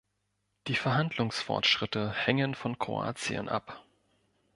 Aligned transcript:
Die 0.65 0.73
Verhandlungsfortschritte 0.75 2.11
hängen 2.11 2.55
von 2.55 2.79
Kroatien 2.79 3.47
ab. 3.49 3.85